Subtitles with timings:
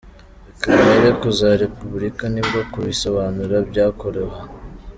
[0.47, 4.41] Reka mpere kuri za repubulika nibwo kubisobanura byakworoha.